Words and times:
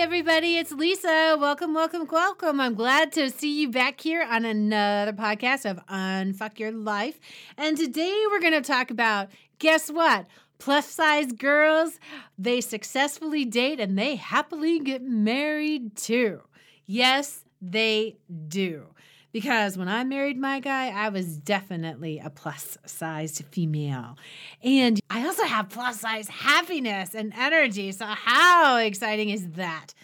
everybody. 0.00 0.56
It's 0.56 0.72
Lisa. 0.72 1.36
Welcome, 1.38 1.74
welcome, 1.74 2.08
welcome. 2.10 2.58
I'm 2.58 2.74
glad 2.74 3.12
to 3.12 3.28
see 3.28 3.60
you 3.60 3.70
back 3.70 4.00
here 4.00 4.22
on 4.22 4.46
another 4.46 5.12
podcast 5.12 5.70
of 5.70 5.78
Unfuck 5.88 6.58
Your 6.58 6.72
Life. 6.72 7.20
And 7.58 7.76
today 7.76 8.24
we're 8.30 8.40
going 8.40 8.54
to 8.54 8.62
talk 8.62 8.90
about 8.90 9.28
guess 9.58 9.90
what? 9.90 10.24
Plus 10.58 10.86
size 10.86 11.32
girls, 11.32 12.00
they 12.38 12.62
successfully 12.62 13.44
date 13.44 13.78
and 13.78 13.98
they 13.98 14.16
happily 14.16 14.78
get 14.78 15.02
married 15.02 15.94
too. 15.96 16.40
Yes, 16.86 17.44
they 17.60 18.16
do. 18.48 18.86
Because 19.32 19.78
when 19.78 19.88
I 19.88 20.02
married 20.04 20.38
my 20.38 20.60
guy, 20.60 20.88
I 20.88 21.08
was 21.08 21.36
definitely 21.36 22.18
a 22.18 22.30
plus 22.30 22.76
sized 22.84 23.44
female. 23.50 24.16
And 24.62 25.00
I 25.08 25.24
also 25.26 25.44
have 25.44 25.68
plus 25.68 26.00
size 26.00 26.28
happiness 26.28 27.14
and 27.14 27.32
energy. 27.36 27.92
So, 27.92 28.06
how 28.06 28.78
exciting 28.78 29.30
is 29.30 29.50
that? 29.52 29.94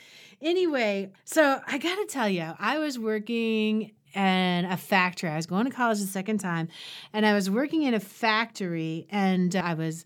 Anyway, 0.41 1.11
so 1.25 1.61
I 1.67 1.79
got 1.79 1.97
to 1.97 2.07
tell 2.07 2.29
you, 2.29 2.53
I 2.59 2.79
was 2.79 2.99
working 2.99 3.93
in 4.15 4.65
a 4.65 4.77
factory. 4.77 5.29
I 5.29 5.37
was 5.37 5.47
going 5.47 5.65
to 5.65 5.71
college 5.71 5.99
the 5.99 6.07
second 6.07 6.39
time, 6.39 6.69
and 7.13 7.27
I 7.27 7.35
was 7.35 7.51
working 7.51 7.83
in 7.83 7.95
a 7.95 8.01
factory, 8.01 9.07
and 9.11 9.55
I 9.57 9.75
was 9.75 10.05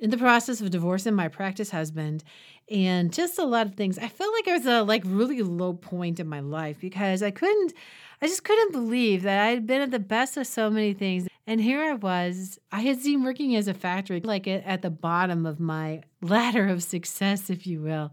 in 0.00 0.10
the 0.10 0.18
process 0.18 0.60
of 0.60 0.70
divorcing 0.70 1.14
my 1.14 1.28
practice 1.28 1.70
husband 1.70 2.24
and 2.70 3.12
just 3.12 3.38
a 3.38 3.44
lot 3.44 3.66
of 3.66 3.74
things. 3.74 3.98
I 3.98 4.08
felt 4.08 4.32
like 4.32 4.46
it 4.46 4.52
was 4.52 4.66
a 4.66 4.82
like 4.82 5.02
really 5.04 5.42
low 5.42 5.74
point 5.74 6.20
in 6.20 6.28
my 6.28 6.40
life 6.40 6.78
because 6.80 7.22
I 7.22 7.30
couldn't 7.30 7.74
I 8.22 8.26
just 8.26 8.44
couldn't 8.44 8.72
believe 8.72 9.22
that 9.22 9.40
I 9.40 9.48
had 9.48 9.66
been 9.66 9.80
at 9.80 9.90
the 9.90 9.98
best 9.98 10.36
of 10.36 10.46
so 10.46 10.68
many 10.68 10.92
things. 10.92 11.26
And 11.46 11.58
here 11.58 11.82
I 11.82 11.94
was. 11.94 12.58
I 12.70 12.82
had 12.82 13.00
seen 13.00 13.24
working 13.24 13.56
as 13.56 13.66
a 13.66 13.72
factory 13.72 14.20
like 14.20 14.46
at 14.46 14.82
the 14.82 14.90
bottom 14.90 15.46
of 15.46 15.58
my 15.58 16.02
ladder 16.20 16.68
of 16.68 16.82
success, 16.82 17.48
if 17.48 17.66
you 17.66 17.80
will. 17.80 18.12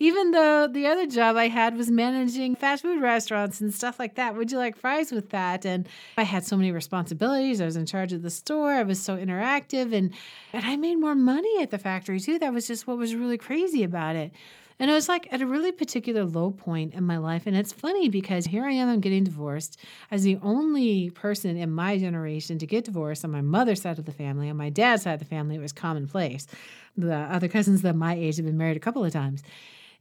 Even 0.00 0.32
though 0.32 0.66
the 0.66 0.86
other 0.86 1.06
job 1.06 1.36
I 1.36 1.48
had 1.48 1.76
was 1.76 1.90
managing 1.90 2.56
fast 2.56 2.82
food 2.82 3.00
restaurants 3.00 3.60
and 3.60 3.72
stuff 3.72 3.98
like 3.98 4.16
that. 4.16 4.34
Would 4.34 4.50
you 4.50 4.58
like 4.58 4.76
fries 4.76 5.12
with 5.12 5.30
that? 5.30 5.64
And 5.64 5.88
I 6.18 6.24
had 6.24 6.44
so 6.44 6.56
many 6.56 6.72
responsibilities. 6.72 7.60
I 7.60 7.64
was 7.64 7.76
in 7.76 7.86
charge 7.86 8.12
of 8.12 8.22
the 8.22 8.30
store. 8.30 8.72
I 8.72 8.82
was 8.82 9.00
so 9.00 9.16
interactive 9.16 9.92
and 9.94 10.12
and 10.52 10.64
I 10.64 10.76
made 10.76 10.96
more 10.96 11.14
money 11.14 11.62
at 11.62 11.70
the 11.70 11.78
factory 11.78 12.18
too. 12.18 12.38
That 12.38 12.52
was 12.52 12.66
just 12.66 12.86
what 12.86 12.98
was 12.98 13.14
really 13.14 13.38
crazy 13.38 13.84
about 13.84 14.16
it. 14.16 14.32
And 14.80 14.90
I 14.90 14.94
was 14.94 15.08
like 15.08 15.32
at 15.32 15.40
a 15.40 15.46
really 15.46 15.70
particular 15.70 16.24
low 16.24 16.50
point 16.50 16.94
in 16.94 17.04
my 17.04 17.18
life. 17.18 17.46
And 17.46 17.56
it's 17.56 17.72
funny 17.72 18.08
because 18.08 18.46
here 18.46 18.64
I 18.64 18.72
am, 18.72 18.88
I'm 18.88 19.00
getting 19.00 19.22
divorced 19.22 19.78
as 20.10 20.24
the 20.24 20.38
only 20.42 21.10
person 21.10 21.56
in 21.56 21.70
my 21.70 21.96
generation 21.96 22.58
to 22.58 22.66
get 22.66 22.84
divorced 22.84 23.24
on 23.24 23.30
my 23.30 23.40
mother's 23.40 23.82
side 23.82 24.00
of 24.00 24.04
the 24.04 24.12
family. 24.12 24.50
On 24.50 24.56
my 24.56 24.70
dad's 24.70 25.04
side 25.04 25.14
of 25.14 25.20
the 25.20 25.26
family, 25.26 25.54
it 25.54 25.60
was 25.60 25.72
commonplace. 25.72 26.48
The 26.96 27.14
other 27.14 27.48
cousins 27.48 27.82
that 27.82 27.94
my 27.94 28.14
age 28.14 28.36
have 28.36 28.46
been 28.46 28.58
married 28.58 28.76
a 28.76 28.80
couple 28.80 29.04
of 29.04 29.12
times. 29.12 29.44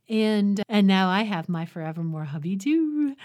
And 0.09 0.61
and 0.67 0.87
now 0.87 1.09
I 1.09 1.23
have 1.23 1.47
my 1.49 1.65
forevermore 1.65 2.25
hubby 2.25 2.57
too. 2.57 3.15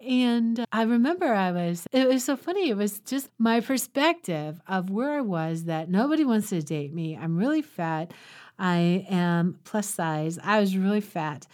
And 0.00 0.64
I 0.72 0.82
remember 0.82 1.26
I 1.26 1.52
was, 1.52 1.86
it 1.92 2.08
was 2.08 2.24
so 2.24 2.34
funny. 2.34 2.70
It 2.70 2.76
was 2.76 3.00
just 3.00 3.28
my 3.38 3.60
perspective 3.60 4.58
of 4.66 4.88
where 4.88 5.12
I 5.12 5.20
was 5.20 5.64
that 5.64 5.90
nobody 5.90 6.24
wants 6.24 6.48
to 6.50 6.62
date 6.62 6.94
me. 6.94 7.16
I'm 7.16 7.36
really 7.36 7.60
fat. 7.60 8.12
I 8.58 9.06
am 9.10 9.58
plus 9.64 9.88
size. 9.88 10.38
I 10.42 10.58
was 10.58 10.76
really 10.76 11.02
fat 11.02 11.46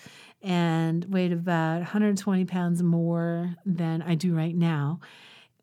and 0.43 1.05
weighed 1.07 1.33
about 1.33 1.79
120 1.79 2.45
pounds 2.45 2.83
more 2.83 3.57
than 3.65 4.03
I 4.03 4.15
do 4.15 4.35
right 4.35 4.55
now. 4.55 5.01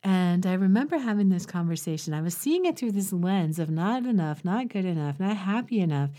And 0.03 0.45
I 0.45 0.53
remember 0.53 0.97
having 0.97 1.29
this 1.29 1.45
conversation. 1.45 2.13
I 2.13 2.21
was 2.21 2.35
seeing 2.35 2.65
it 2.65 2.77
through 2.77 2.91
this 2.91 3.13
lens 3.13 3.59
of 3.59 3.69
not 3.69 4.05
enough, 4.05 4.43
not 4.43 4.67
good 4.67 4.83
enough, 4.83 5.21
not 5.21 5.37
happy 5.37 5.79
enough. 5.79 6.09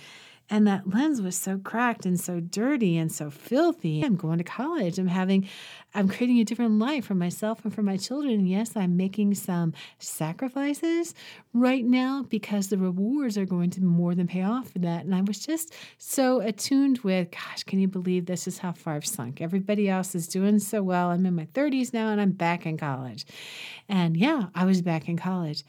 And 0.51 0.67
that 0.67 0.93
lens 0.93 1.23
was 1.23 1.37
so 1.37 1.57
cracked 1.57 2.05
and 2.05 2.21
so 2.21 2.39
dirty 2.39 2.99
and 2.99 3.11
so 3.11 3.31
filthy. 3.31 4.05
I'm 4.05 4.17
going 4.17 4.37
to 4.39 4.45
college. 4.45 4.99
I'm 4.99 5.07
having, 5.07 5.49
I'm 5.95 6.07
creating 6.07 6.39
a 6.39 6.45
different 6.45 6.79
life 6.79 7.07
for 7.07 7.15
myself 7.15 7.65
and 7.65 7.75
for 7.75 7.83
my 7.83 7.97
children. 7.97 8.35
And 8.35 8.49
yes, 8.49 8.77
I'm 8.77 8.95
making 8.97 9.35
some 9.35 9.73
sacrifices 9.99 11.15
right 11.55 11.85
now 11.85 12.27
because 12.29 12.69
the 12.69 12.77
rewards 12.77 13.39
are 13.39 13.47
going 13.47 13.71
to 13.71 13.83
more 13.83 14.15
than 14.15 14.27
pay 14.27 14.43
off 14.43 14.71
for 14.71 14.81
that. 14.81 15.07
And 15.07 15.15
I 15.15 15.23
was 15.23 15.39
just 15.39 15.73
so 15.97 16.41
attuned 16.41 16.99
with, 16.99 17.31
gosh, 17.31 17.63
can 17.63 17.81
you 17.81 17.89
believe 17.89 18.27
this 18.27 18.47
is 18.47 18.59
how 18.59 18.73
far 18.73 18.97
I've 18.97 19.07
sunk? 19.07 19.41
Everybody 19.41 19.89
else 19.89 20.15
is 20.15 20.29
doing 20.29 20.59
so 20.59 20.83
well. 20.83 21.11
I'm 21.11 21.25
in 21.25 21.35
my 21.35 21.47
30s 21.47 21.95
now 21.95 22.09
and 22.09 22.21
I'm 22.21 22.33
back 22.33 22.67
in 22.67 22.77
college. 22.77 23.25
And 23.89 24.15
yeah, 24.15 24.49
I 24.55 24.67
was 24.67 24.83
back 24.83 25.09
in 25.09 25.17
college. 25.17 25.65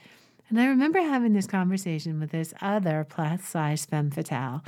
And 0.48 0.60
I 0.60 0.66
remember 0.66 1.00
having 1.00 1.32
this 1.32 1.46
conversation 1.46 2.20
with 2.20 2.30
this 2.30 2.54
other 2.60 3.06
plus 3.08 3.44
size 3.44 3.84
femme 3.84 4.10
fatale. 4.10 4.62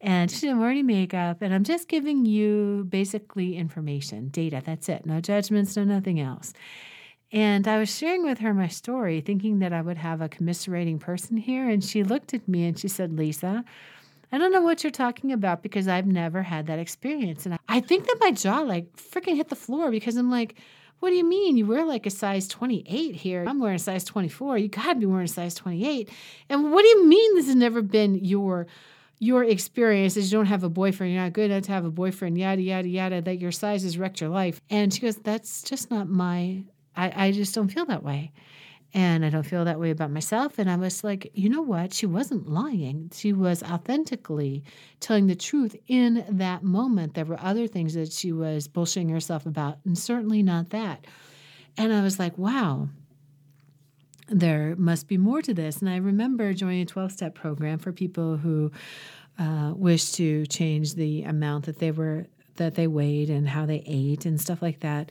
And 0.00 0.30
she 0.30 0.40
didn't 0.40 0.60
wear 0.60 0.70
any 0.70 0.82
makeup. 0.82 1.42
And 1.42 1.54
I'm 1.54 1.64
just 1.64 1.88
giving 1.88 2.24
you 2.24 2.86
basically 2.88 3.56
information, 3.56 4.28
data. 4.28 4.62
That's 4.64 4.88
it. 4.88 5.06
No 5.06 5.20
judgments, 5.20 5.76
no 5.76 5.84
nothing 5.84 6.18
else. 6.18 6.52
And 7.32 7.68
I 7.68 7.78
was 7.78 7.96
sharing 7.96 8.24
with 8.24 8.38
her 8.38 8.52
my 8.52 8.66
story, 8.66 9.20
thinking 9.20 9.60
that 9.60 9.72
I 9.72 9.82
would 9.82 9.98
have 9.98 10.20
a 10.20 10.28
commiserating 10.28 10.98
person 10.98 11.36
here. 11.36 11.68
And 11.68 11.84
she 11.84 12.02
looked 12.02 12.34
at 12.34 12.48
me 12.48 12.66
and 12.66 12.76
she 12.76 12.88
said, 12.88 13.16
Lisa, 13.16 13.64
I 14.32 14.38
don't 14.38 14.52
know 14.52 14.62
what 14.62 14.82
you're 14.82 14.90
talking 14.90 15.32
about 15.32 15.62
because 15.62 15.86
I've 15.86 16.06
never 16.06 16.42
had 16.42 16.66
that 16.66 16.78
experience. 16.78 17.46
And 17.46 17.56
I 17.68 17.80
think 17.80 18.06
that 18.06 18.16
my 18.20 18.32
jaw 18.32 18.60
like 18.60 18.96
freaking 18.96 19.36
hit 19.36 19.48
the 19.48 19.56
floor 19.56 19.90
because 19.90 20.16
I'm 20.16 20.30
like, 20.30 20.56
what 21.00 21.10
do 21.10 21.16
you 21.16 21.24
mean? 21.24 21.56
You 21.56 21.66
wear 21.66 21.84
like 21.84 22.06
a 22.06 22.10
size 22.10 22.46
28 22.46 23.16
here. 23.16 23.44
I'm 23.46 23.58
wearing 23.58 23.76
a 23.76 23.80
size 23.80 24.04
24. 24.04 24.58
You 24.58 24.68
got 24.68 24.94
to 24.94 25.00
be 25.00 25.06
wearing 25.06 25.24
a 25.24 25.28
size 25.28 25.54
28. 25.54 26.08
And 26.48 26.72
what 26.72 26.82
do 26.82 26.88
you 26.88 27.06
mean 27.06 27.34
this 27.34 27.46
has 27.46 27.56
never 27.56 27.82
been 27.82 28.16
your 28.24 28.66
your 29.22 29.44
experience 29.44 30.16
is 30.16 30.32
you 30.32 30.38
don't 30.38 30.46
have 30.46 30.64
a 30.64 30.70
boyfriend, 30.70 31.12
you're 31.12 31.22
not 31.22 31.34
good 31.34 31.50
enough 31.50 31.64
to 31.64 31.72
have 31.72 31.84
a 31.84 31.90
boyfriend, 31.90 32.38
yada, 32.38 32.62
yada, 32.62 32.88
yada, 32.88 33.20
that 33.20 33.38
your 33.38 33.52
size 33.52 33.82
has 33.82 33.98
wrecked 33.98 34.20
your 34.20 34.30
life. 34.30 34.60
And 34.70 34.92
she 34.92 35.00
goes, 35.00 35.16
That's 35.16 35.62
just 35.62 35.90
not 35.90 36.08
my, 36.08 36.62
I, 36.96 37.26
I 37.26 37.32
just 37.32 37.54
don't 37.54 37.68
feel 37.68 37.84
that 37.86 38.02
way. 38.02 38.32
And 38.92 39.24
I 39.24 39.30
don't 39.30 39.44
feel 39.44 39.64
that 39.64 39.78
way 39.78 39.90
about 39.90 40.10
myself. 40.10 40.58
And 40.58 40.68
I 40.68 40.76
was 40.76 41.04
like, 41.04 41.30
you 41.34 41.48
know 41.48 41.62
what? 41.62 41.94
She 41.94 42.06
wasn't 42.06 42.48
lying. 42.48 43.10
She 43.14 43.32
was 43.32 43.62
authentically 43.62 44.64
telling 44.98 45.28
the 45.28 45.36
truth 45.36 45.76
in 45.86 46.24
that 46.28 46.64
moment. 46.64 47.14
There 47.14 47.24
were 47.24 47.38
other 47.40 47.68
things 47.68 47.94
that 47.94 48.12
she 48.12 48.32
was 48.32 48.66
bullshitting 48.66 49.10
herself 49.10 49.46
about, 49.46 49.78
and 49.84 49.96
certainly 49.96 50.42
not 50.42 50.70
that. 50.70 51.06
And 51.76 51.92
I 51.92 52.02
was 52.02 52.18
like, 52.18 52.36
wow, 52.36 52.88
there 54.28 54.74
must 54.76 55.06
be 55.06 55.18
more 55.18 55.42
to 55.42 55.54
this. 55.54 55.78
And 55.78 55.88
I 55.88 55.96
remember 55.96 56.52
joining 56.52 56.82
a 56.82 56.86
12 56.86 57.12
step 57.12 57.34
program 57.34 57.78
for 57.78 57.92
people 57.92 58.36
who 58.36 58.72
uh, 59.38 59.72
wish 59.74 60.12
to 60.12 60.46
change 60.46 60.94
the 60.94 61.22
amount 61.22 61.66
that 61.66 61.78
they 61.78 61.90
were 61.90 62.26
that 62.56 62.74
they 62.74 62.86
weighed 62.86 63.30
and 63.30 63.48
how 63.48 63.64
they 63.64 63.82
ate 63.86 64.26
and 64.26 64.40
stuff 64.40 64.60
like 64.60 64.80
that. 64.80 65.10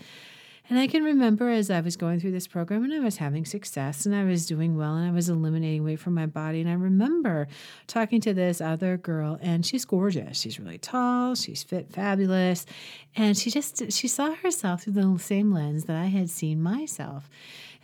And 0.70 0.78
I 0.78 0.86
can 0.86 1.04
remember 1.04 1.50
as 1.50 1.72
I 1.72 1.82
was 1.82 1.98
going 1.98 2.20
through 2.20 2.32
this 2.32 2.46
program 2.46 2.84
and 2.84 2.94
I 2.94 3.00
was 3.00 3.18
having 3.18 3.44
success 3.44 4.06
and 4.06 4.14
I 4.14 4.24
was 4.24 4.46
doing 4.46 4.78
well 4.78 4.96
and 4.96 5.08
I 5.08 5.12
was 5.12 5.28
eliminating 5.28 5.84
weight 5.84 6.00
from 6.00 6.14
my 6.14 6.28
body. 6.28 6.62
And 6.62 6.70
I 6.70 6.74
remember 6.74 7.48
talking 7.88 8.22
to 8.22 8.36
this 8.36 8.62
other 8.62 8.96
girl 8.96 9.40
and 9.42 9.66
she's 9.66 9.84
gorgeous. 9.84 10.40
She's 10.40 10.60
really 10.60 10.78
tall, 10.78 11.34
she's 11.34 11.64
fit, 11.64 11.92
fabulous. 11.92 12.68
And 13.16 13.36
she 13.36 13.50
just, 13.50 13.92
she 13.92 14.08
saw 14.08 14.36
herself 14.36 14.84
through 14.84 14.94
the 14.94 15.18
same 15.18 15.52
lens 15.52 15.86
that 15.86 15.96
I 15.96 16.06
had 16.06 16.30
seen 16.30 16.62
myself. 16.62 17.32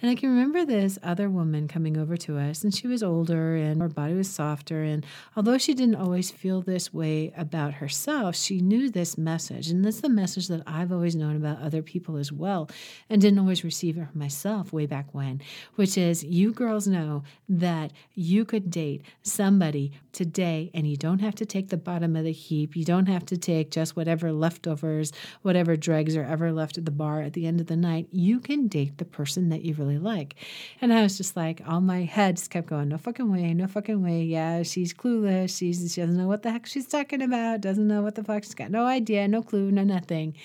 And 0.02 0.12
I 0.12 0.16
can 0.16 0.30
remember 0.30 0.66
this 0.66 1.00
other 1.02 1.30
woman 1.30 1.68
coming 1.68 1.98
over 1.98 2.18
to 2.18 2.38
us, 2.38 2.64
and 2.64 2.76
she 2.76 2.86
was 2.86 3.02
older 3.02 3.56
and 3.56 3.82
her 3.82 3.88
body 3.88 4.14
was 4.14 4.30
softer. 4.30 4.84
And 4.84 5.06
although 5.36 5.58
she 5.58 5.74
didn't 5.74 5.96
always 5.96 6.32
feel 6.32 6.62
this 6.62 6.94
way 6.94 7.34
about 7.38 7.76
herself, 7.76 8.36
she 8.36 8.60
knew 8.60 8.90
this 8.90 9.18
message. 9.18 9.70
And 9.70 9.86
that's 9.86 10.02
the 10.02 10.10
message 10.10 10.50
that 10.50 10.64
I've 10.68 10.92
always 10.92 11.16
known 11.16 11.38
about 11.38 11.62
other 11.62 11.82
people 11.82 12.18
as 12.18 12.32
well, 12.32 12.70
and 13.10 13.22
didn't 13.22 13.40
always 13.40 13.64
receive 13.64 13.98
it 13.98 14.14
myself 14.14 14.74
way 14.74 14.86
back 14.86 15.14
when, 15.14 15.42
which 15.76 15.98
is 15.98 16.24
you 16.24 16.52
girls 16.52 16.88
know 16.88 17.24
that 17.48 17.92
you 18.14 18.44
could 18.44 18.70
date 18.70 19.04
somebody 19.24 19.94
today 20.12 20.72
and 20.74 20.88
you 20.88 20.98
don't 20.98 21.20
have 21.20 21.36
to 21.36 21.46
take 21.46 21.70
the 21.70 21.78
bottom 21.78 22.16
of 22.16 22.24
the 22.24 22.32
heap. 22.32 22.76
You 22.76 22.86
don't 22.86 23.08
have 23.08 23.26
to 23.28 23.38
take 23.38 23.72
just 23.72 23.96
whatever 23.96 24.32
leftovers, 24.32 25.12
whatever 25.42 25.76
dregs 25.76 26.16
are 26.16 26.24
ever 26.24 26.52
left 26.52 26.78
at 26.78 26.86
the 26.86 26.92
bar 26.92 27.22
at 27.22 27.34
the 27.34 27.46
end 27.46 27.62
of 27.62 27.68
the 27.68 27.78
night. 27.78 28.08
You 28.12 28.40
can 28.40 28.68
date 28.68 28.98
the 28.98 29.06
person 29.06 29.50
that 29.50 29.64
you 29.64 29.74
really 29.74 29.85
really 29.86 30.00
like. 30.00 30.36
And 30.82 30.92
I 30.94 31.02
was 31.02 31.18
just 31.18 31.36
like, 31.36 31.62
all 31.68 31.82
my 31.82 32.04
head 32.04 32.38
just 32.38 32.50
kept 32.50 32.68
going, 32.68 32.90
no 32.90 32.98
fucking 32.98 33.32
way, 33.32 33.54
no 33.54 33.68
fucking 33.68 34.02
way. 34.04 34.24
Yeah, 34.24 34.64
she's 34.64 34.94
clueless. 34.94 35.58
She's, 35.58 35.94
she 35.94 36.02
doesn't 36.02 36.18
know 36.18 36.28
what 36.28 36.44
the 36.44 36.52
heck 36.52 36.66
she's 36.66 36.88
talking 36.88 37.22
about, 37.22 37.62
doesn't 37.62 37.88
know 37.88 38.02
what 38.02 38.16
the 38.16 38.24
fuck. 38.24 38.44
She's 38.44 38.56
got 38.56 38.72
no 38.72 38.86
idea, 38.86 39.28
no 39.28 39.42
clue, 39.42 39.72
no 39.72 39.84
nothing. 39.84 40.36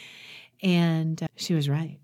And 0.62 1.22
uh, 1.22 1.28
she 1.36 1.54
was 1.54 1.68
right. 1.68 1.98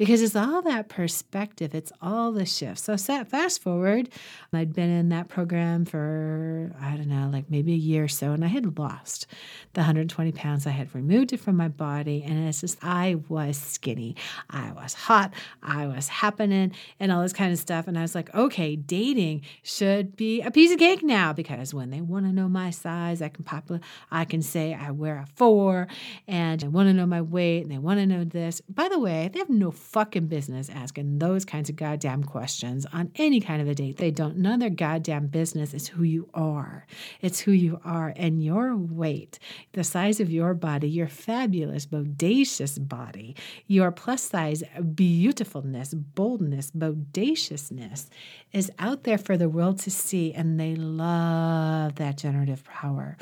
Because 0.00 0.22
it's 0.22 0.34
all 0.34 0.62
that 0.62 0.88
perspective, 0.88 1.74
it's 1.74 1.92
all 2.00 2.32
the 2.32 2.46
shifts. 2.46 2.84
So, 2.84 2.96
fast 2.96 3.60
forward, 3.60 4.08
I'd 4.50 4.72
been 4.72 4.88
in 4.88 5.10
that 5.10 5.28
program 5.28 5.84
for, 5.84 6.72
I 6.80 6.96
don't 6.96 7.08
know, 7.08 7.28
like 7.30 7.50
maybe 7.50 7.74
a 7.74 7.76
year 7.76 8.04
or 8.04 8.08
so, 8.08 8.32
and 8.32 8.42
I 8.42 8.48
had 8.48 8.78
lost 8.78 9.26
the 9.74 9.80
120 9.80 10.32
pounds. 10.32 10.66
I 10.66 10.70
had 10.70 10.94
removed 10.94 11.34
it 11.34 11.40
from 11.40 11.58
my 11.58 11.68
body, 11.68 12.24
and 12.26 12.48
it's 12.48 12.62
just, 12.62 12.78
I 12.82 13.16
was 13.28 13.58
skinny. 13.58 14.16
I 14.48 14.72
was 14.72 14.94
hot. 14.94 15.34
I 15.62 15.86
was 15.86 16.08
happening, 16.08 16.72
and 16.98 17.12
all 17.12 17.20
this 17.20 17.34
kind 17.34 17.52
of 17.52 17.58
stuff. 17.58 17.86
And 17.86 17.98
I 17.98 18.00
was 18.00 18.14
like, 18.14 18.34
okay, 18.34 18.76
dating 18.76 19.42
should 19.62 20.16
be 20.16 20.40
a 20.40 20.50
piece 20.50 20.72
of 20.72 20.78
cake 20.78 21.02
now 21.02 21.34
because 21.34 21.74
when 21.74 21.90
they 21.90 22.00
want 22.00 22.24
to 22.24 22.32
know 22.32 22.48
my 22.48 22.70
size, 22.70 23.20
I 23.20 23.28
can 23.28 23.44
pop, 23.44 23.70
I 24.10 24.24
can 24.24 24.40
say 24.40 24.72
I 24.72 24.92
wear 24.92 25.18
a 25.18 25.26
four, 25.26 25.88
and 26.26 26.64
I 26.64 26.68
want 26.68 26.88
to 26.88 26.94
know 26.94 27.04
my 27.04 27.20
weight, 27.20 27.64
and 27.64 27.70
they 27.70 27.76
want 27.76 28.00
to 28.00 28.06
know 28.06 28.24
this. 28.24 28.62
By 28.62 28.88
the 28.88 28.98
way, 28.98 29.28
they 29.30 29.40
have 29.40 29.50
no 29.50 29.70
fucking 29.90 30.28
business 30.28 30.70
asking 30.70 31.18
those 31.18 31.44
kinds 31.44 31.68
of 31.68 31.74
goddamn 31.74 32.22
questions 32.22 32.86
on 32.92 33.10
any 33.16 33.40
kind 33.40 33.60
of 33.60 33.68
a 33.68 33.74
date. 33.74 33.96
They 33.96 34.10
don't. 34.10 34.36
None 34.36 34.54
of 34.54 34.60
their 34.60 34.70
goddamn 34.70 35.26
business 35.26 35.74
is 35.74 35.88
who 35.88 36.04
you 36.04 36.28
are. 36.32 36.86
It's 37.20 37.40
who 37.40 37.50
you 37.52 37.80
are 37.84 38.12
and 38.16 38.42
your 38.42 38.76
weight, 38.76 39.38
the 39.72 39.82
size 39.82 40.20
of 40.20 40.30
your 40.30 40.54
body, 40.54 40.88
your 40.88 41.08
fabulous, 41.08 41.86
bodacious 41.86 42.88
body, 42.88 43.34
your 43.66 43.90
plus 43.90 44.22
size 44.22 44.62
beautifulness, 44.94 45.92
boldness, 45.94 46.70
bodaciousness 46.70 48.08
is 48.52 48.70
out 48.78 49.04
there 49.04 49.18
for 49.18 49.36
the 49.36 49.48
world 49.48 49.80
to 49.80 49.90
see, 49.90 50.32
and 50.32 50.58
they 50.58 50.76
love 50.76 51.96
that 51.96 52.16
generative 52.16 52.62
power. 52.64 53.16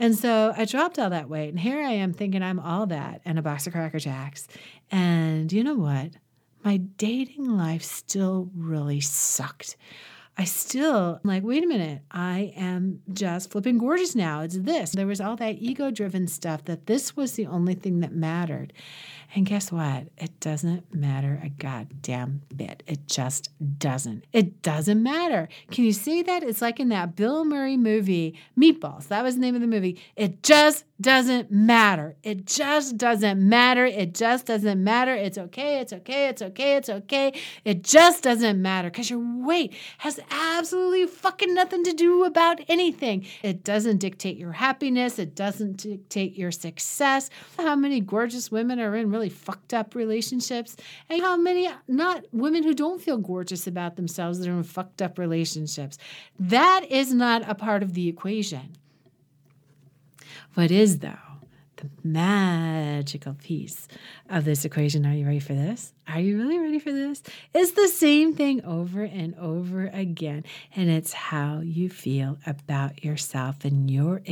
And 0.00 0.16
so 0.16 0.54
I 0.56 0.64
dropped 0.64 0.98
all 0.98 1.10
that 1.10 1.28
weight, 1.28 1.50
and 1.50 1.60
here 1.60 1.80
I 1.80 1.90
am 1.90 2.14
thinking 2.14 2.42
I'm 2.42 2.58
all 2.58 2.86
that 2.86 3.20
and 3.26 3.38
a 3.38 3.42
box 3.42 3.66
of 3.66 3.74
Cracker 3.74 3.98
Jacks. 3.98 4.48
And 4.90 5.52
you 5.52 5.62
know 5.62 5.74
what? 5.74 6.12
My 6.64 6.78
dating 6.78 7.56
life 7.56 7.82
still 7.82 8.50
really 8.56 9.00
sucked. 9.00 9.76
I 10.38 10.44
still 10.44 11.20
like, 11.22 11.42
wait 11.42 11.64
a 11.64 11.66
minute, 11.66 12.00
I 12.10 12.54
am 12.56 13.02
just 13.12 13.50
flipping 13.50 13.76
gorgeous 13.76 14.14
now. 14.14 14.40
It's 14.40 14.56
this. 14.56 14.92
There 14.92 15.06
was 15.06 15.20
all 15.20 15.36
that 15.36 15.56
ego 15.58 15.90
driven 15.90 16.26
stuff 16.26 16.64
that 16.64 16.86
this 16.86 17.14
was 17.14 17.32
the 17.32 17.46
only 17.46 17.74
thing 17.74 18.00
that 18.00 18.14
mattered. 18.14 18.72
And 19.34 19.46
guess 19.46 19.70
what? 19.70 20.08
It 20.18 20.40
doesn't 20.40 20.92
matter 20.92 21.40
a 21.44 21.48
goddamn 21.48 22.42
bit. 22.54 22.82
It 22.86 23.06
just 23.06 23.50
doesn't. 23.78 24.24
It 24.32 24.60
doesn't 24.60 25.00
matter. 25.00 25.48
Can 25.70 25.84
you 25.84 25.92
see 25.92 26.22
that? 26.22 26.42
It's 26.42 26.60
like 26.60 26.80
in 26.80 26.88
that 26.88 27.14
Bill 27.14 27.44
Murray 27.44 27.76
movie, 27.76 28.36
Meatballs. 28.58 29.06
That 29.08 29.22
was 29.22 29.36
the 29.36 29.40
name 29.40 29.54
of 29.54 29.60
the 29.60 29.68
movie. 29.68 30.00
It 30.16 30.42
just 30.42 30.84
doesn't 31.00 31.50
matter. 31.50 32.16
It 32.22 32.46
just 32.46 32.96
doesn't 32.98 33.40
matter. 33.40 33.86
It 33.86 34.14
just 34.14 34.46
doesn't 34.46 34.82
matter. 34.82 35.14
It's 35.14 35.38
okay. 35.38 35.78
It's 35.78 35.92
okay. 35.92 36.28
It's 36.28 36.42
okay. 36.42 36.76
It's 36.76 36.88
okay. 36.88 37.32
It 37.64 37.84
just 37.84 38.22
doesn't 38.22 38.60
matter 38.60 38.90
because 38.90 39.10
your 39.10 39.20
weight 39.20 39.74
has 39.98 40.18
absolutely 40.30 41.06
fucking 41.06 41.54
nothing 41.54 41.84
to 41.84 41.92
do 41.92 42.24
about 42.24 42.60
anything. 42.68 43.26
It 43.42 43.64
doesn't 43.64 43.98
dictate 43.98 44.36
your 44.36 44.52
happiness. 44.52 45.18
It 45.18 45.34
doesn't 45.34 45.76
dictate 45.76 46.36
your 46.36 46.50
success. 46.50 47.30
How 47.56 47.76
many 47.76 48.00
gorgeous 48.00 48.50
women 48.50 48.80
are 48.80 48.96
in 48.96 49.10
really 49.10 49.19
fucked 49.28 49.74
up 49.74 49.94
relationships? 49.94 50.76
And 51.08 51.20
how 51.20 51.36
many 51.36 51.68
not 51.86 52.24
women 52.32 52.62
who 52.62 52.74
don't 52.74 53.02
feel 53.02 53.18
gorgeous 53.18 53.66
about 53.66 53.96
themselves 53.96 54.38
that 54.38 54.48
are 54.48 54.52
in 54.52 54.62
fucked 54.62 55.02
up 55.02 55.18
relationships? 55.18 55.98
That 56.38 56.86
is 56.90 57.12
not 57.12 57.48
a 57.48 57.54
part 57.54 57.82
of 57.82 57.94
the 57.94 58.08
equation. 58.08 58.72
What 60.54 60.70
is, 60.70 60.98
though, 60.98 61.16
the 61.80 61.90
magical 62.04 63.34
piece 63.34 63.88
of 64.28 64.44
this 64.44 64.64
equation. 64.64 65.06
Are 65.06 65.14
you 65.14 65.26
ready 65.26 65.40
for 65.40 65.54
this? 65.54 65.92
Are 66.08 66.20
you 66.20 66.38
really 66.38 66.58
ready 66.58 66.78
for 66.78 66.92
this? 66.92 67.22
It's 67.54 67.72
the 67.72 67.88
same 67.88 68.34
thing 68.34 68.64
over 68.64 69.02
and 69.02 69.34
over 69.36 69.86
again, 69.86 70.44
and 70.76 70.90
it's 70.90 71.12
how 71.12 71.60
you 71.60 71.88
feel 71.88 72.38
about 72.46 73.04
yourself 73.04 73.64
and 73.64 73.90
your 73.90 74.22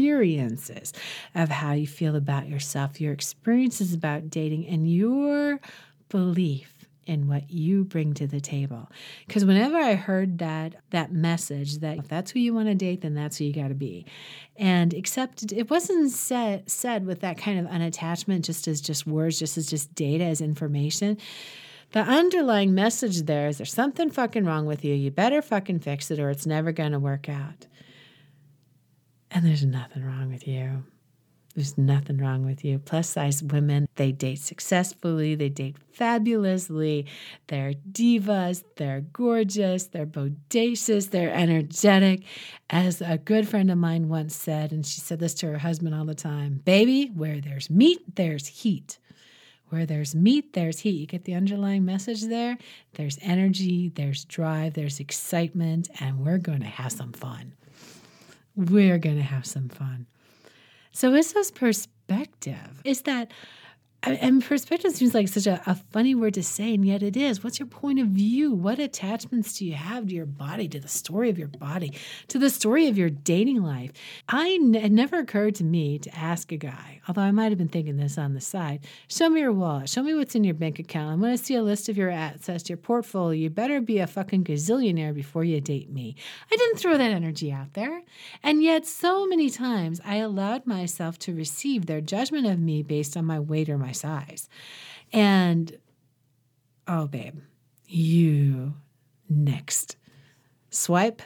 experiences 0.00 0.92
of 1.34 1.48
how 1.48 1.72
you 1.72 1.86
feel 1.86 2.16
about 2.16 2.48
yourself, 2.48 3.00
your 3.00 3.12
experiences 3.12 3.92
about 3.92 4.30
dating, 4.30 4.66
and 4.66 4.90
your 4.90 5.60
belief 6.08 6.86
in 7.06 7.28
what 7.28 7.50
you 7.50 7.84
bring 7.84 8.14
to 8.14 8.26
the 8.26 8.40
table. 8.40 8.90
Because 9.26 9.44
whenever 9.44 9.76
I 9.76 9.94
heard 9.94 10.38
that 10.38 10.76
that 10.90 11.12
message 11.12 11.78
that 11.78 11.98
if 11.98 12.08
that's 12.08 12.30
who 12.30 12.40
you 12.40 12.54
want 12.54 12.68
to 12.68 12.74
date, 12.74 13.02
then 13.02 13.14
that's 13.14 13.38
who 13.38 13.44
you 13.44 13.52
got 13.52 13.68
to 13.68 13.74
be, 13.74 14.06
and 14.56 14.94
except 14.94 15.52
it 15.52 15.70
wasn't 15.70 16.10
said 16.10 16.70
said 16.70 17.06
with 17.06 17.20
that 17.20 17.38
kind 17.38 17.58
of 17.58 17.66
unattachment, 17.66 18.42
just 18.42 18.66
as 18.68 18.80
just 18.80 19.06
words, 19.06 19.38
just 19.38 19.58
as 19.58 19.66
just 19.66 19.94
data 19.94 20.24
as 20.24 20.40
information. 20.40 21.18
The 21.92 22.00
underlying 22.00 22.74
message 22.74 23.22
there 23.22 23.48
is 23.48 23.58
there's 23.58 23.72
something 23.72 24.10
fucking 24.10 24.44
wrong 24.44 24.64
with 24.64 24.84
you. 24.84 24.94
You 24.94 25.10
better 25.10 25.42
fucking 25.42 25.80
fix 25.80 26.10
it 26.10 26.20
or 26.20 26.30
it's 26.30 26.46
never 26.46 26.70
going 26.70 26.92
to 26.92 27.00
work 27.00 27.28
out. 27.28 27.66
And 29.30 29.46
there's 29.46 29.64
nothing 29.64 30.04
wrong 30.04 30.30
with 30.30 30.46
you. 30.48 30.84
There's 31.54 31.76
nothing 31.76 32.18
wrong 32.18 32.46
with 32.46 32.64
you. 32.64 32.78
Plus 32.78 33.08
size 33.08 33.42
women, 33.42 33.88
they 33.96 34.12
date 34.12 34.38
successfully, 34.38 35.34
they 35.34 35.48
date 35.48 35.76
fabulously. 35.92 37.06
They're 37.48 37.72
divas, 37.72 38.62
they're 38.76 39.00
gorgeous, 39.00 39.86
they're 39.88 40.06
bodacious, 40.06 41.10
they're 41.10 41.32
energetic. 41.32 42.22
As 42.70 43.00
a 43.00 43.18
good 43.18 43.48
friend 43.48 43.70
of 43.70 43.78
mine 43.78 44.08
once 44.08 44.36
said, 44.36 44.70
and 44.70 44.86
she 44.86 45.00
said 45.00 45.18
this 45.18 45.34
to 45.34 45.48
her 45.48 45.58
husband 45.58 45.94
all 45.94 46.04
the 46.04 46.14
time 46.14 46.62
Baby, 46.64 47.10
where 47.14 47.40
there's 47.40 47.68
meat, 47.68 48.14
there's 48.14 48.46
heat. 48.46 48.98
Where 49.70 49.86
there's 49.86 50.14
meat, 50.14 50.52
there's 50.52 50.80
heat. 50.80 51.00
You 51.00 51.06
get 51.06 51.24
the 51.24 51.34
underlying 51.34 51.84
message 51.84 52.22
there? 52.22 52.58
There's 52.94 53.18
energy, 53.22 53.92
there's 53.94 54.24
drive, 54.24 54.74
there's 54.74 54.98
excitement, 54.98 55.88
and 56.00 56.24
we're 56.24 56.38
going 56.38 56.60
to 56.60 56.66
have 56.66 56.92
some 56.92 57.12
fun. 57.12 57.54
We're 58.60 58.98
going 58.98 59.16
to 59.16 59.22
have 59.22 59.46
some 59.46 59.68
fun. 59.70 60.06
So 60.92 61.10
this 61.10 61.32
perspective. 61.50 62.82
Is 62.84 63.02
that 63.02 63.32
and 64.02 64.42
perspective 64.42 64.92
seems 64.92 65.14
like 65.14 65.28
such 65.28 65.46
a, 65.46 65.60
a, 65.66 65.74
funny 65.74 66.14
word 66.14 66.34
to 66.34 66.42
say, 66.42 66.74
and 66.74 66.86
yet 66.86 67.02
it 67.02 67.16
is. 67.16 67.44
What's 67.44 67.58
your 67.58 67.66
point 67.68 67.98
of 67.98 68.08
view? 68.08 68.52
What 68.52 68.78
attachments 68.78 69.58
do 69.58 69.66
you 69.66 69.74
have 69.74 70.06
to 70.06 70.14
your 70.14 70.24
body, 70.24 70.68
to 70.68 70.80
the 70.80 70.88
story 70.88 71.28
of 71.28 71.38
your 71.38 71.48
body, 71.48 71.92
to 72.28 72.38
the 72.38 72.48
story 72.48 72.88
of 72.88 72.96
your 72.96 73.10
dating 73.10 73.62
life? 73.62 73.92
I 74.28 74.58
it 74.74 74.90
never 74.90 75.18
occurred 75.18 75.56
to 75.56 75.64
me 75.64 75.98
to 75.98 76.16
ask 76.16 76.50
a 76.50 76.56
guy, 76.56 77.02
although 77.06 77.20
I 77.20 77.30
might 77.30 77.50
have 77.50 77.58
been 77.58 77.68
thinking 77.68 77.98
this 77.98 78.16
on 78.16 78.32
the 78.32 78.40
side. 78.40 78.86
Show 79.08 79.28
me 79.28 79.40
your 79.40 79.52
wallet. 79.52 79.90
Show 79.90 80.02
me 80.02 80.14
what's 80.14 80.34
in 80.34 80.44
your 80.44 80.54
bank 80.54 80.78
account. 80.78 81.12
I 81.12 81.14
want 81.16 81.38
to 81.38 81.44
see 81.44 81.54
a 81.54 81.62
list 81.62 81.90
of 81.90 81.98
your 81.98 82.10
assets, 82.10 82.70
your 82.70 82.78
portfolio. 82.78 83.38
You 83.38 83.50
better 83.50 83.82
be 83.82 83.98
a 83.98 84.06
fucking 84.06 84.44
gazillionaire 84.44 85.14
before 85.14 85.44
you 85.44 85.60
date 85.60 85.90
me. 85.90 86.16
I 86.50 86.56
didn't 86.56 86.78
throw 86.78 86.96
that 86.96 87.10
energy 87.10 87.52
out 87.52 87.74
there, 87.74 88.02
and 88.42 88.62
yet 88.62 88.86
so 88.86 89.26
many 89.26 89.50
times 89.50 90.00
I 90.06 90.16
allowed 90.16 90.66
myself 90.66 91.18
to 91.20 91.34
receive 91.34 91.84
their 91.84 92.00
judgment 92.00 92.46
of 92.46 92.58
me 92.58 92.82
based 92.82 93.14
on 93.16 93.26
my 93.26 93.38
weight 93.38 93.68
or 93.68 93.76
my 93.76 93.89
my 93.90 93.92
size. 93.92 94.48
And 95.12 95.76
oh, 96.86 97.06
babe, 97.06 97.40
you 97.86 98.74
next. 99.28 99.96
Swipe. 100.70 101.22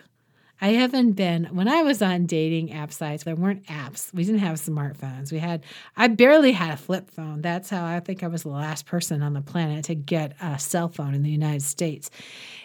I 0.60 0.68
haven't 0.68 1.12
been, 1.12 1.44
when 1.52 1.68
I 1.68 1.82
was 1.82 2.00
on 2.00 2.24
dating 2.24 2.72
app 2.72 2.90
sites, 2.90 3.24
there 3.24 3.34
weren't 3.34 3.66
apps. 3.66 4.14
We 4.14 4.24
didn't 4.24 4.40
have 4.40 4.56
smartphones. 4.56 5.30
We 5.30 5.38
had, 5.38 5.62
I 5.94 6.08
barely 6.08 6.52
had 6.52 6.70
a 6.70 6.76
flip 6.78 7.10
phone. 7.10 7.42
That's 7.42 7.68
how 7.68 7.84
I 7.84 8.00
think 8.00 8.22
I 8.22 8.28
was 8.28 8.44
the 8.44 8.48
last 8.48 8.86
person 8.86 9.22
on 9.22 9.34
the 9.34 9.42
planet 9.42 9.84
to 9.86 9.94
get 9.94 10.34
a 10.40 10.58
cell 10.58 10.88
phone 10.88 11.12
in 11.12 11.22
the 11.22 11.30
United 11.30 11.62
States. 11.62 12.08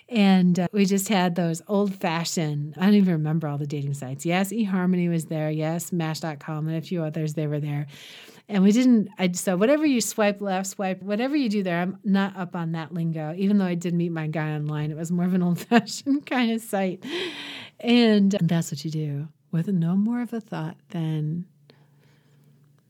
And 0.10 0.60
uh, 0.60 0.68
we 0.72 0.86
just 0.86 1.08
had 1.08 1.36
those 1.36 1.62
old 1.68 1.94
fashioned, 1.94 2.74
I 2.78 2.86
don't 2.86 2.96
even 2.96 3.14
remember 3.14 3.48
all 3.48 3.60
the 3.60 3.68
dating 3.68 3.94
sites. 3.94 4.26
Yes, 4.26 4.52
eHarmony 4.52 5.08
was 5.08 5.26
there. 5.26 5.52
Yes, 5.52 5.92
Match.com 5.92 6.68
and 6.68 6.78
a 6.78 6.82
few 6.82 7.04
others, 7.04 7.36
they 7.36 7.46
were 7.46 7.60
there 7.60 7.86
and 8.50 8.64
we 8.64 8.72
didn't 8.72 9.10
I, 9.18 9.32
so 9.32 9.56
whatever 9.56 9.86
you 9.86 10.02
swipe 10.02 10.42
left 10.42 10.68
swipe 10.68 11.02
whatever 11.02 11.36
you 11.36 11.48
do 11.48 11.64
there 11.64 11.80
i'm 11.80 12.00
not 12.04 12.36
up 12.36 12.56
on 12.56 12.74
that 12.74 12.94
lingo 12.94 13.34
even 13.38 13.60
though 13.60 13.66
i 13.66 13.76
did 13.76 13.94
meet 13.94 14.12
my 14.12 14.28
guy 14.28 14.52
online 14.52 14.92
it 14.92 14.98
was 14.98 15.12
more 15.12 15.26
of 15.26 15.34
an 15.34 15.44
old 15.44 15.60
fashioned 15.60 16.26
kind 16.26 16.52
of 16.52 16.62
site 16.62 17.06
and 17.80 18.36
that's 18.42 18.72
what 18.72 18.84
you 18.84 18.92
do 18.92 19.28
with 19.52 19.68
no 19.68 19.96
more 19.96 20.22
of 20.22 20.34
a 20.34 20.42
thought 20.42 20.76
than 20.90 21.46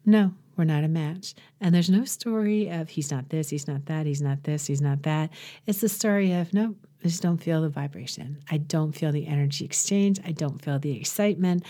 no 0.05 0.33
we're 0.59 0.65
not 0.65 0.83
a 0.83 0.89
match 0.89 1.33
and 1.61 1.73
there's 1.73 1.89
no 1.89 2.03
story 2.03 2.69
of 2.69 2.89
he's 2.89 3.09
not 3.09 3.29
this 3.29 3.49
he's 3.49 3.65
not 3.65 3.85
that 3.85 4.05
he's 4.05 4.21
not 4.21 4.43
this 4.43 4.67
he's 4.67 4.81
not 4.81 5.01
that 5.03 5.29
it's 5.65 5.79
the 5.79 5.87
story 5.89 6.33
of 6.33 6.53
no 6.53 6.75
I 7.03 7.07
just 7.07 7.21
don't 7.21 7.37
feel 7.37 7.61
the 7.61 7.69
vibration. 7.69 8.43
I 8.51 8.57
don't 8.57 8.91
feel 8.91 9.13
the 9.13 9.25
energy 9.25 9.63
exchange. 9.63 10.19
I 10.25 10.33
don't 10.33 10.61
feel 10.61 10.79
the 10.79 10.91
excitement. 10.97 11.63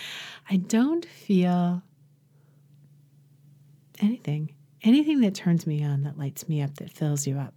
I 0.49 0.57
don't 0.57 1.05
feel 1.05 1.83
anything, 4.01 4.55
anything 4.81 5.21
that 5.21 5.35
turns 5.35 5.67
me 5.67 5.83
on, 5.83 6.01
that 6.01 6.17
lights 6.17 6.49
me 6.49 6.63
up, 6.63 6.75
that 6.77 6.91
fills 6.91 7.27
you 7.27 7.37
up, 7.37 7.53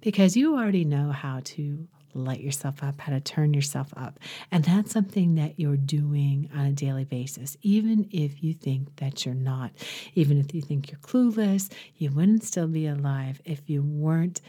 because 0.00 0.36
you 0.36 0.56
already 0.56 0.84
know 0.84 1.10
how 1.10 1.40
to 1.42 1.88
light 2.14 2.40
yourself 2.40 2.82
up, 2.82 3.00
how 3.00 3.12
to 3.12 3.20
turn 3.20 3.54
yourself 3.54 3.92
up. 3.96 4.18
And 4.50 4.64
that's 4.64 4.92
something 4.92 5.34
that 5.36 5.58
you're 5.58 5.76
doing 5.76 6.50
on 6.54 6.66
a 6.66 6.72
daily 6.72 7.04
basis, 7.04 7.56
even 7.62 8.08
if 8.10 8.42
you 8.42 8.54
think 8.54 8.96
that 8.96 9.24
you're 9.24 9.34
not, 9.34 9.72
even 10.14 10.38
if 10.38 10.54
you 10.54 10.62
think 10.62 10.90
you're 10.90 11.00
clueless, 11.00 11.70
you 11.96 12.10
wouldn't 12.10 12.44
still 12.44 12.68
be 12.68 12.86
alive 12.86 13.40
if 13.44 13.68
you 13.68 13.82
weren't 13.82 14.40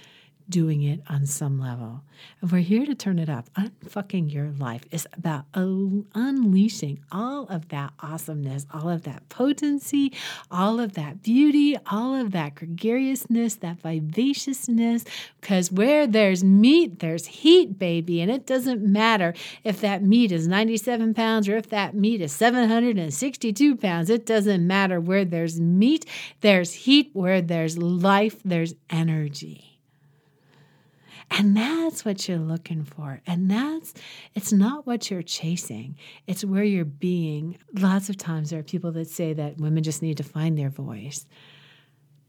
doing 0.49 0.81
it 0.81 1.01
on 1.07 1.25
some 1.25 1.59
level. 1.59 2.03
And 2.41 2.51
we're 2.51 2.59
here 2.59 2.85
to 2.85 2.95
turn 2.95 3.19
it 3.19 3.29
up. 3.29 3.49
Unfucking 3.53 4.33
your 4.33 4.51
life 4.51 4.83
is 4.91 5.07
about 5.13 5.45
unleashing 5.53 6.99
all 7.11 7.45
of 7.47 7.69
that 7.69 7.93
awesomeness, 7.99 8.65
all 8.73 8.89
of 8.89 9.03
that 9.03 9.27
potency, 9.29 10.11
all 10.49 10.79
of 10.79 10.93
that 10.93 11.21
beauty, 11.21 11.77
all 11.89 12.15
of 12.15 12.31
that 12.31 12.55
gregariousness, 12.55 13.55
that 13.55 13.81
vivaciousness. 13.81 15.05
Because 15.39 15.71
where 15.71 16.07
there's 16.07 16.43
meat, 16.43 16.99
there's 16.99 17.25
heat, 17.25 17.77
baby. 17.77 18.21
And 18.21 18.31
it 18.31 18.45
doesn't 18.45 18.81
matter 18.81 19.33
if 19.63 19.81
that 19.81 20.03
meat 20.03 20.31
is 20.31 20.47
97 20.47 21.13
pounds 21.13 21.47
or 21.47 21.57
if 21.57 21.69
that 21.69 21.95
meat 21.95 22.21
is 22.21 22.31
762 22.31 23.75
pounds. 23.75 24.09
It 24.09 24.25
doesn't 24.25 24.65
matter 24.65 24.99
where 24.99 25.25
there's 25.25 25.59
meat, 25.59 26.05
there's 26.41 26.73
heat. 26.73 27.11
Where 27.13 27.41
there's 27.41 27.77
life, 27.77 28.41
there's 28.43 28.75
energy. 28.89 29.78
And 31.31 31.55
that's 31.55 32.03
what 32.03 32.27
you're 32.27 32.37
looking 32.37 32.83
for. 32.83 33.21
And 33.27 33.49
that's, 33.49 33.93
it's 34.33 34.51
not 34.51 34.87
what 34.87 35.09
you're 35.11 35.21
chasing, 35.21 35.95
it's 36.27 36.43
where 36.43 36.63
you're 36.63 36.85
being. 36.85 37.57
Lots 37.73 38.09
of 38.09 38.17
times 38.17 38.49
there 38.49 38.59
are 38.59 38.63
people 38.63 38.91
that 38.93 39.07
say 39.09 39.33
that 39.33 39.57
women 39.57 39.83
just 39.83 40.01
need 40.01 40.17
to 40.17 40.23
find 40.23 40.57
their 40.57 40.69
voice. 40.69 41.25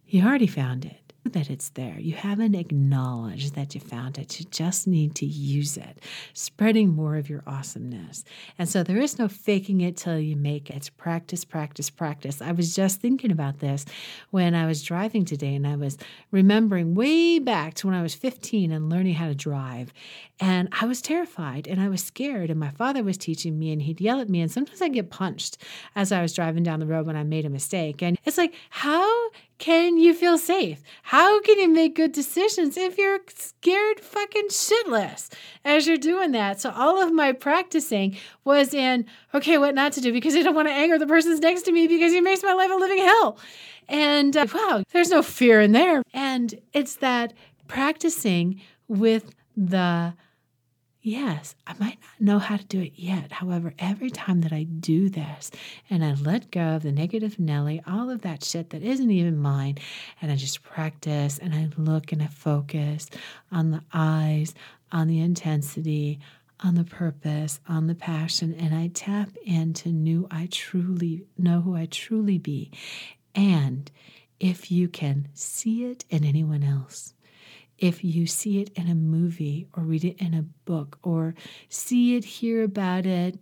You 0.07 0.25
already 0.25 0.47
found 0.47 0.85
it 0.85 1.10
that 1.33 1.51
it's 1.51 1.71
there. 1.71 1.99
You 1.99 2.15
haven't 2.15 2.55
acknowledged 2.55 3.55
that 3.55 3.75
you 3.75 3.81
found 3.81 4.19
it. 4.19 4.39
You 4.39 4.47
just 4.51 4.87
need 4.87 5.15
to 5.17 5.27
use 5.27 5.77
it, 5.77 5.99
spreading 6.35 6.91
more 6.91 7.17
of 7.17 7.29
your 7.29 7.43
awesomeness. 7.47 8.25
And 8.59 8.69
so 8.69 8.83
there 8.83 8.99
is 8.99 9.19
no 9.19 9.29
faking 9.29 9.81
it 9.81 9.97
till 9.97 10.19
you 10.19 10.37
make 10.37 10.71
it. 10.71 10.77
It's 10.77 10.89
practice, 10.89 11.45
practice, 11.45 11.91
practice. 11.91 12.41
I 12.41 12.53
was 12.53 12.75
just 12.75 13.01
thinking 13.01 13.31
about 13.31 13.59
this 13.59 13.85
when 14.31 14.55
I 14.55 14.67
was 14.67 14.83
driving 14.83 15.25
today 15.25 15.55
and 15.55 15.67
I 15.67 15.77
was 15.77 15.99
remembering 16.31 16.95
way 16.95 17.39
back 17.39 17.75
to 17.75 17.87
when 17.87 17.97
I 17.97 18.03
was 18.03 18.15
15 18.15 18.73
and 18.73 18.91
learning 18.91 19.15
how 19.15 19.29
to 19.29 19.35
drive. 19.35 19.93
And 20.39 20.69
I 20.81 20.87
was 20.87 21.03
terrified 21.03 21.67
and 21.67 21.81
I 21.81 21.89
was 21.89 22.03
scared. 22.03 22.51
And 22.51 22.59
my 22.59 22.71
father 22.71 23.03
was 23.03 23.19
teaching 23.19 23.59
me 23.59 23.73
and 23.73 23.83
he'd 23.83 24.01
yell 24.01 24.21
at 24.21 24.31
me. 24.31 24.41
And 24.41 24.51
sometimes 24.51 24.81
I'd 24.81 24.95
get 24.95 25.11
punched 25.11 25.59
as 25.95 26.13
I 26.13 26.23
was 26.23 26.33
driving 26.33 26.63
down 26.63 26.81
the 26.81 26.87
road 26.87 27.07
when 27.07 27.17
I 27.17 27.25
made 27.25 27.45
a 27.45 27.51
mistake. 27.51 28.03
And 28.03 28.19
it's 28.25 28.39
like, 28.39 28.55
how 28.71 29.31
can 29.61 29.99
you 29.99 30.15
feel 30.15 30.39
safe? 30.39 30.83
How 31.03 31.39
can 31.43 31.61
you 31.61 31.69
make 31.69 31.95
good 31.95 32.13
decisions 32.13 32.79
if 32.79 32.97
you're 32.97 33.21
scared 33.29 34.01
fucking 34.01 34.49
shitless 34.49 35.31
as 35.67 35.87
you're 35.87 35.99
doing 35.99 36.33
that? 36.33 36.61
So 36.61 36.71
all 36.71 37.01
of 37.01 37.13
my 37.13 37.33
practicing 37.33 38.17
was 38.43 38.73
in, 38.73 39.05
okay, 39.35 39.59
what 39.59 39.75
not 39.75 39.93
to 39.93 40.01
do 40.01 40.15
because 40.15 40.35
I 40.35 40.43
don't 40.43 40.55
want 40.55 40.69
to 40.69 40.73
anger 40.73 40.99
the 40.99 41.07
person 41.07 41.39
next 41.41 41.63
to 41.63 41.73
me 41.73 41.87
because 41.87 42.11
he 42.11 42.23
makes 42.23 42.43
my 42.43 42.55
life 42.55 42.71
a 42.73 42.75
living 42.75 42.99
hell. 42.99 43.39
And 43.87 44.35
uh, 44.35 44.47
wow, 44.53 44.83
there's 44.93 45.11
no 45.11 45.23
fear 45.23 45.61
in 45.61 45.73
there. 45.73 46.03
And 46.15 46.59
it's 46.73 46.97
that 46.97 47.35
practicing 47.69 48.63
with 48.89 49.35
the 49.57 50.15
Yes, 51.03 51.55
I 51.67 51.73
might 51.79 51.99
not 52.03 52.21
know 52.21 52.39
how 52.39 52.59
to 52.59 52.65
do 52.65 52.81
it 52.83 52.93
yet. 52.95 53.33
However, 53.33 53.73
every 53.79 54.11
time 54.11 54.43
that 54.43 54.53
I 54.53 54.65
do 54.65 55.09
this 55.09 55.51
and 55.89 56.05
I 56.05 56.13
let 56.13 56.51
go 56.51 56.77
of 56.77 56.83
the 56.83 56.93
negative 56.93 57.39
Nelly, 57.39 57.83
all 57.87 58.11
of 58.11 58.21
that 58.21 58.45
shit 58.45 58.69
that 58.71 58.83
isn't 58.83 59.11
even 59.11 59.39
mine, 59.39 59.79
and 60.21 60.31
I 60.31 60.37
just 60.37 60.63
practice 60.63 61.39
and 61.39 61.55
I 61.55 61.71
look 61.79 62.13
and 62.13 62.23
I 62.23 62.27
focus 62.27 63.09
on 63.51 63.71
the 63.71 63.83
eyes, 63.95 64.55
on 64.93 65.09
the 65.09 65.21
intensity, 65.21 66.21
on 66.63 66.75
the 66.75 66.85
purpose, 66.85 67.61
on 67.67 67.87
the 67.87 67.95
passion, 67.95 68.55
and 68.55 68.75
I 68.75 68.89
tap 68.89 69.31
into 69.45 69.89
new 69.89 70.29
I 70.31 70.49
truly 70.51 71.25
know 71.39 71.63
who 71.63 71.75
I 71.75 71.87
truly 71.87 72.37
be. 72.37 72.71
And 73.35 73.91
if 74.39 74.71
you 74.71 74.87
can 74.89 75.29
see 75.33 75.85
it 75.85 76.05
in 76.11 76.27
anyone 76.27 76.63
else, 76.63 77.15
if 77.81 78.05
you 78.05 78.27
see 78.27 78.61
it 78.61 78.71
in 78.77 78.89
a 78.89 78.95
movie 78.95 79.67
or 79.75 79.83
read 79.83 80.05
it 80.05 80.21
in 80.21 80.35
a 80.35 80.43
book 80.43 80.99
or 81.03 81.35
see 81.69 82.15
it, 82.15 82.25
hear 82.25 82.63
about 82.63 83.07
it 83.07 83.39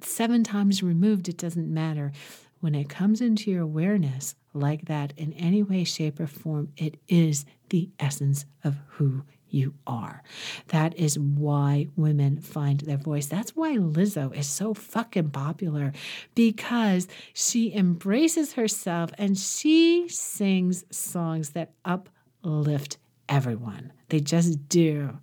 seven 0.00 0.42
times 0.42 0.82
removed, 0.82 1.28
it 1.28 1.38
doesn't 1.38 1.72
matter. 1.72 2.12
When 2.60 2.74
it 2.74 2.88
comes 2.88 3.20
into 3.20 3.50
your 3.50 3.62
awareness 3.62 4.34
like 4.52 4.86
that 4.86 5.12
in 5.16 5.32
any 5.32 5.62
way, 5.62 5.84
shape, 5.84 6.20
or 6.20 6.26
form, 6.26 6.72
it 6.76 6.98
is 7.08 7.44
the 7.70 7.90
essence 7.98 8.44
of 8.62 8.76
who 8.88 9.24
you 9.48 9.74
are. 9.86 10.22
That 10.68 10.96
is 10.98 11.18
why 11.18 11.88
women 11.96 12.40
find 12.40 12.80
their 12.80 12.96
voice. 12.96 13.26
That's 13.26 13.54
why 13.54 13.76
Lizzo 13.76 14.34
is 14.34 14.46
so 14.46 14.74
fucking 14.74 15.30
popular 15.30 15.92
because 16.34 17.06
she 17.34 17.74
embraces 17.74 18.54
herself 18.54 19.10
and 19.18 19.36
she 19.36 20.08
sings 20.08 20.84
songs 20.90 21.50
that 21.50 21.72
uplift 21.84 22.96
everyone. 23.32 23.92
They 24.10 24.20
just 24.20 24.68
do. 24.68 25.18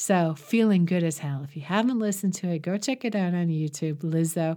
So, 0.00 0.36
feeling 0.36 0.84
good 0.84 1.02
as 1.02 1.18
hell. 1.18 1.40
If 1.42 1.56
you 1.56 1.62
haven't 1.62 1.98
listened 1.98 2.34
to 2.34 2.48
it, 2.50 2.60
go 2.60 2.78
check 2.78 3.04
it 3.04 3.16
out 3.16 3.34
on 3.34 3.48
YouTube, 3.48 3.96
Lizzo. 3.96 4.56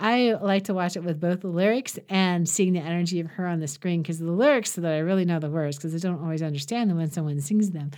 I 0.00 0.32
like 0.40 0.64
to 0.64 0.74
watch 0.74 0.96
it 0.96 1.04
with 1.04 1.20
both 1.20 1.42
the 1.42 1.48
lyrics 1.48 1.96
and 2.08 2.48
seeing 2.48 2.72
the 2.72 2.80
energy 2.80 3.20
of 3.20 3.28
her 3.28 3.46
on 3.46 3.60
the 3.60 3.68
screen 3.68 4.02
because 4.02 4.18
the 4.18 4.32
lyrics 4.32 4.72
so 4.72 4.80
that 4.80 4.92
I 4.92 4.98
really 4.98 5.24
know 5.24 5.38
the 5.38 5.48
words 5.48 5.76
because 5.76 5.94
I 5.94 5.98
don't 5.98 6.20
always 6.20 6.42
understand 6.42 6.90
them 6.90 6.96
when 6.96 7.10
someone 7.10 7.40
sings 7.40 7.70
them. 7.70 7.92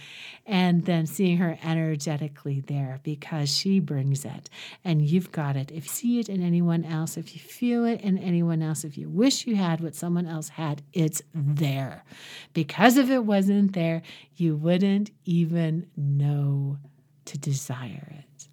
And 0.45 0.85
then 0.85 1.07
seeing 1.07 1.39
her 1.39 1.57
energetically 1.65 2.61
there 2.61 3.01
because 3.05 3.57
she 3.57 3.81
brings 3.81 4.27
it 4.27 4.51
and 4.85 5.01
you've 5.01 5.33
got 5.33 5.57
it. 5.57 5.71
If 5.71 5.85
you 5.85 5.91
see 5.91 6.19
it 6.19 6.29
in 6.29 6.43
anyone 6.43 6.85
else, 6.85 7.17
if 7.17 7.35
you 7.35 7.41
feel 7.41 7.87
it 7.87 8.03
in 8.03 8.19
anyone 8.19 8.61
else, 8.61 8.85
if 8.85 8.99
you 8.99 9.09
wish 9.09 9.47
you 9.47 9.57
had 9.57 9.81
what 9.81 9.95
someone 9.95 10.27
else 10.27 10.51
had, 10.51 10.83
it's 10.93 11.23
there. 11.33 12.05
Because 12.53 12.99
if 12.99 13.09
it 13.09 13.25
wasn't 13.25 13.73
there, 13.73 14.03
you 14.37 14.57
wouldn't 14.57 15.13
even 15.25 15.87
know 15.97 16.79
to 17.26 17.38
desire 17.38 18.12
it. 18.19 18.49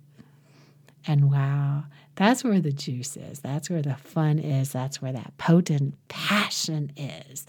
And 1.08 1.32
wow, 1.32 1.86
that's 2.16 2.44
where 2.44 2.60
the 2.60 2.72
juice 2.72 3.18
is. 3.18 3.40
That's 3.40 3.70
where 3.70 3.82
the 3.82 3.96
fun 3.96 4.40
is. 4.40 4.72
That's 4.72 5.02
where 5.02 5.14
that 5.14 5.38
potent 5.38 5.96
passion 6.08 6.92
is. 6.98 7.46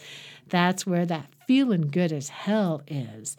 That's 0.48 0.86
where 0.86 1.04
that 1.06 1.26
feeling 1.46 1.88
good 1.88 2.12
as 2.12 2.28
hell 2.28 2.82
is. 2.86 3.36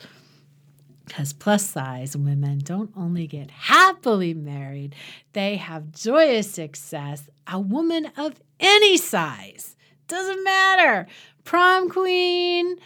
Because 1.06 1.34
plus 1.34 1.68
size 1.68 2.16
women 2.16 2.60
don't 2.60 2.92
only 2.96 3.28
get 3.28 3.52
happily 3.52 4.34
married, 4.34 4.96
they 5.34 5.58
have 5.58 5.92
joyous 5.92 6.52
success. 6.52 7.30
A 7.48 7.60
woman 7.60 8.12
of 8.16 8.36
any 8.60 8.96
size, 8.98 9.76
doesn't 10.08 10.44
matter, 10.44 11.08
prom 11.44 11.90
queen, 11.90 12.78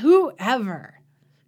whoever 0.00 1.01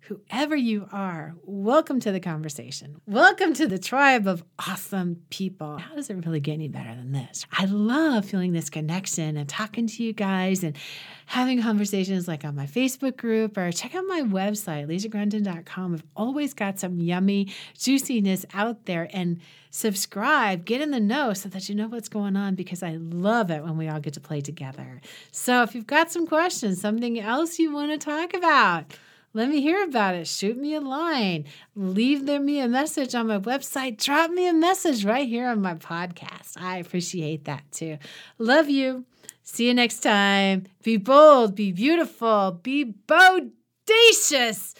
whoever 0.06 0.54
you 0.54 0.86
are, 0.92 1.34
welcome 1.44 1.98
to 1.98 2.12
the 2.12 2.20
conversation. 2.20 3.00
Welcome 3.06 3.54
to 3.54 3.66
the 3.66 3.78
tribe 3.78 4.26
of 4.26 4.44
awesome 4.58 5.22
people. 5.30 5.78
How 5.78 5.94
does 5.94 6.10
it 6.10 6.26
really 6.26 6.40
get 6.40 6.52
any 6.52 6.68
better 6.68 6.94
than 6.94 7.12
this? 7.12 7.46
I 7.50 7.64
love 7.64 8.26
feeling 8.26 8.52
this 8.52 8.68
connection 8.68 9.38
and 9.38 9.48
talking 9.48 9.86
to 9.86 10.04
you 10.04 10.12
guys 10.12 10.62
and 10.62 10.76
having 11.24 11.62
conversations 11.62 12.28
like 12.28 12.44
on 12.44 12.54
my 12.54 12.66
Facebook 12.66 13.16
group 13.16 13.56
or 13.56 13.72
check 13.72 13.94
out 13.94 14.04
my 14.06 14.20
website, 14.20 14.88
lisagrunden.com. 14.88 15.94
I've 15.94 16.04
always 16.14 16.52
got 16.52 16.78
some 16.78 17.00
yummy 17.00 17.48
juiciness 17.78 18.44
out 18.52 18.84
there 18.84 19.08
and 19.10 19.40
subscribe, 19.70 20.66
get 20.66 20.82
in 20.82 20.90
the 20.90 21.00
know 21.00 21.32
so 21.32 21.48
that 21.48 21.70
you 21.70 21.74
know 21.74 21.88
what's 21.88 22.10
going 22.10 22.36
on 22.36 22.56
because 22.56 22.82
I 22.82 22.96
love 23.00 23.50
it 23.50 23.64
when 23.64 23.78
we 23.78 23.88
all 23.88 24.00
get 24.00 24.12
to 24.14 24.20
play 24.20 24.42
together. 24.42 25.00
So 25.32 25.62
if 25.62 25.74
you've 25.74 25.86
got 25.86 26.12
some 26.12 26.26
questions, 26.26 26.78
something 26.78 27.18
else 27.18 27.58
you 27.58 27.72
want 27.72 27.98
to 27.98 28.04
talk 28.04 28.34
about, 28.34 28.92
let 29.34 29.48
me 29.48 29.60
hear 29.60 29.82
about 29.82 30.14
it. 30.14 30.28
Shoot 30.28 30.56
me 30.56 30.74
a 30.74 30.80
line. 30.80 31.44
Leave 31.74 32.22
me 32.22 32.60
a 32.60 32.68
message 32.68 33.16
on 33.16 33.26
my 33.26 33.40
website. 33.40 34.02
Drop 34.02 34.30
me 34.30 34.48
a 34.48 34.52
message 34.52 35.04
right 35.04 35.28
here 35.28 35.48
on 35.48 35.60
my 35.60 35.74
podcast. 35.74 36.56
I 36.56 36.78
appreciate 36.78 37.44
that 37.46 37.64
too. 37.72 37.98
Love 38.38 38.70
you. 38.70 39.04
See 39.42 39.66
you 39.66 39.74
next 39.74 40.00
time. 40.00 40.66
Be 40.82 40.96
bold, 40.96 41.56
be 41.56 41.72
beautiful, 41.72 42.60
be 42.62 42.94
bodacious. 43.06 44.74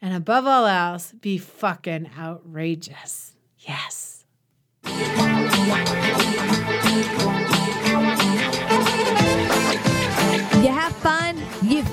And 0.00 0.14
above 0.14 0.46
all 0.46 0.64
else, 0.64 1.12
be 1.20 1.36
fucking 1.36 2.10
outrageous. 2.16 3.34
Yes. 3.58 4.24
You 4.84 4.92
have 10.72 10.94
fun? 10.96 11.36
You? 11.62 11.84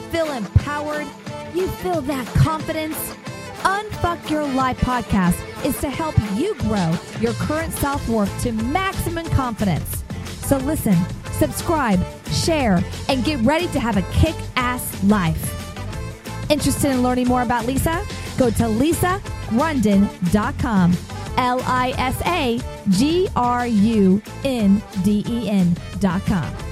You 1.55 1.67
feel 1.67 2.01
that 2.01 2.27
confidence? 2.35 2.97
Unfuck 3.63 4.29
Your 4.29 4.45
Life 4.45 4.79
podcast 4.79 5.39
is 5.65 5.79
to 5.79 5.89
help 5.89 6.15
you 6.35 6.53
grow 6.55 6.93
your 7.19 7.33
current 7.33 7.71
self 7.73 8.07
worth 8.09 8.43
to 8.43 8.51
maximum 8.51 9.25
confidence. 9.27 10.03
So 10.25 10.57
listen, 10.57 10.95
subscribe, 11.31 12.03
share, 12.31 12.83
and 13.09 13.23
get 13.23 13.39
ready 13.41 13.67
to 13.67 13.79
have 13.79 13.97
a 13.97 14.01
kick 14.13 14.35
ass 14.55 15.03
life. 15.03 15.51
Interested 16.51 16.91
in 16.91 17.01
learning 17.01 17.27
more 17.27 17.41
about 17.41 17.65
Lisa? 17.65 18.05
Go 18.37 18.49
to 18.51 18.67
lisa 18.67 19.21
lisagrunden.com. 19.49 20.97
L 21.37 21.61
I 21.65 21.93
S 21.97 22.21
A 22.25 22.59
G 22.89 23.27
R 23.35 23.67
U 23.67 24.21
N 24.43 24.81
D 25.03 25.23
E 25.27 25.49
N.com. 25.49 26.64